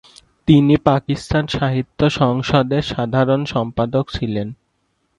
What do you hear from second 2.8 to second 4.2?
সাধারণ সম্পাদক